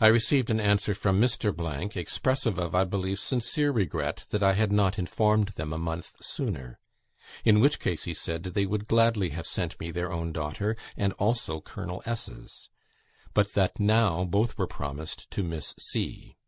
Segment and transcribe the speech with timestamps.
[0.00, 1.96] I received an answer from Mr.
[1.96, 6.80] expressive of, I believe, sincere regret that I had not informed them a month sooner,
[7.44, 11.12] in which case, he said, they would gladly have sent me their own daughter, and
[11.12, 12.70] also Colonel S.'s,
[13.34, 16.36] but that now both were promised to Miss C.